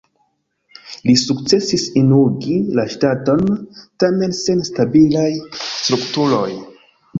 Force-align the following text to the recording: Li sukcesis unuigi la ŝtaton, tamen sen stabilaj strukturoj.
Li 1.09 1.13
sukcesis 1.23 1.83
unuigi 2.01 2.55
la 2.79 2.87
ŝtaton, 2.95 3.45
tamen 4.07 4.35
sen 4.41 4.67
stabilaj 4.73 5.29
strukturoj. 5.63 6.45